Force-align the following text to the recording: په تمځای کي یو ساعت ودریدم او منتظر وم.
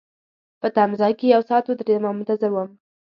په 0.61 0.67
تمځای 0.75 1.13
کي 1.19 1.25
یو 1.33 1.41
ساعت 1.49 1.65
ودریدم 1.67 2.03
او 2.07 2.13
منتظر 2.17 2.49
وم. 2.53 2.69